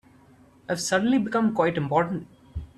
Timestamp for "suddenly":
0.81-1.19